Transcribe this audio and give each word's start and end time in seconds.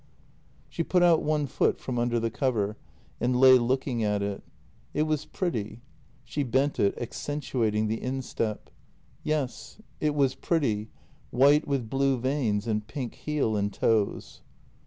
She 0.67 0.81
put 0.83 1.03
out 1.03 1.21
one 1.21 1.45
foot 1.45 1.79
from 1.79 1.99
under 1.99 2.19
the 2.19 2.31
cover 2.31 2.75
and 3.19 3.39
lay 3.39 3.59
looking 3.59 4.03
at 4.03 4.23
it. 4.23 4.41
It 4.95 5.03
was 5.03 5.25
pretty. 5.25 5.81
She 6.25 6.41
bent 6.41 6.79
it, 6.79 6.97
accentuating 6.99 7.85
the 7.87 8.01
instep. 8.01 8.71
Yes, 9.23 9.77
it 9.99 10.15
was 10.15 10.33
pretty, 10.33 10.89
white 11.29 11.67
with 11.67 11.87
blue 11.87 12.17
veins 12.17 12.65
and 12.65 12.87
pink 12.87 13.13
heel 13.13 13.55
and 13.55 13.71
toes. 13.71 14.41